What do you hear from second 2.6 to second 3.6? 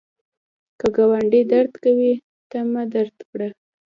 مه درد کړه